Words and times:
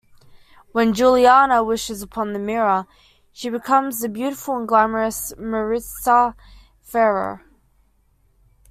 When 0.71 0.95
Juliana 0.95 1.63
wishes 1.63 2.01
upon 2.01 2.33
the 2.33 2.39
mirror, 2.39 2.87
she 3.31 3.51
becomes 3.51 3.99
the 3.99 4.09
beautiful 4.09 4.57
and 4.57 4.67
glamorous 4.67 5.31
Maritza 5.37 6.35
Ferrer. 6.79 7.43